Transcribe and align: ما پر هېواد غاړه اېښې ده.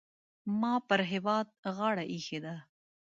ما 0.59 0.73
پر 0.87 1.01
هېواد 1.11 1.47
غاړه 1.75 2.03
اېښې 2.11 2.39
ده. 2.45 2.55